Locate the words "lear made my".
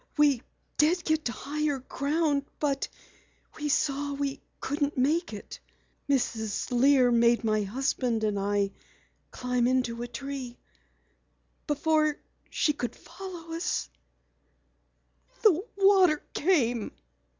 6.71-7.61